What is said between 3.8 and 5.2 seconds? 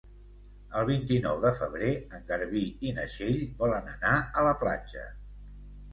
anar a la platja.